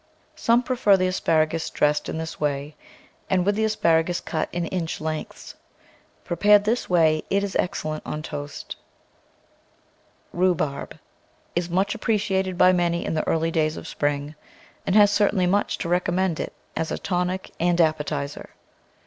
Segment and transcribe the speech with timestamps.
[0.35, 2.75] Some prefer the asparagus dressed in this way
[3.29, 5.53] and with the asparagus cut in inch lengths.
[6.23, 8.77] Prepared this way, it is excellent on toast.
[10.31, 10.99] PERENNIAL VEGETABLES RHUBARB
[11.55, 14.33] Is much appreciated by many in the early days of spring,
[14.87, 18.49] and has certainly much to recommend it as a tonic and appetiser.